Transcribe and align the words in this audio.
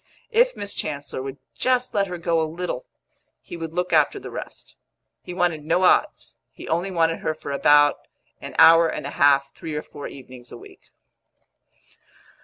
If 0.31 0.55
Miss 0.57 0.73
Chancellor 0.73 1.21
would 1.21 1.37
just 1.53 1.93
let 1.93 2.07
her 2.07 2.17
go 2.17 2.41
a 2.41 2.49
little, 2.51 2.87
he 3.39 3.55
would 3.55 3.71
look 3.71 3.93
after 3.93 4.19
the 4.19 4.31
rest. 4.31 4.75
He 5.21 5.31
wanted 5.31 5.63
no 5.63 5.83
odds; 5.83 6.33
he 6.51 6.67
only 6.67 6.89
wanted 6.89 7.19
her 7.19 7.35
for 7.35 7.51
about 7.51 8.07
an 8.41 8.55
hour 8.57 8.87
and 8.89 9.05
a 9.05 9.11
half 9.11 9.53
three 9.53 9.75
or 9.75 9.83
four 9.83 10.07
evenings 10.07 10.51
a 10.51 10.57
week. 10.57 10.89